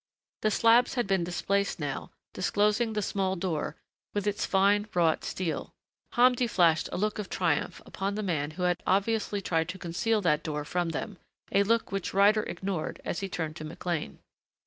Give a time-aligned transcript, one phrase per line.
[0.41, 3.75] The slabs had been displaced now, disclosing the small door,
[4.15, 5.75] with its fine wrought stele.
[6.13, 10.19] Hamdi flashed a look of triumph upon the man who had obviously tried to conceal
[10.21, 11.19] that door from them,
[11.51, 14.17] a look which Ryder ignored as he turned to McLean.